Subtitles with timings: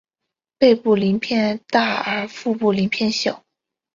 [0.57, 3.43] 背部鳞片大而腹部鳞片小。